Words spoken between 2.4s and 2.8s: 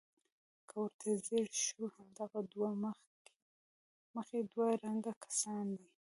دوه